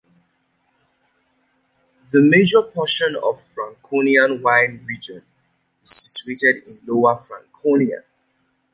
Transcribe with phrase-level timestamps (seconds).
[2.11, 5.17] The major portion of the Franconian wine region
[5.83, 8.03] is situated in Lower Franconia.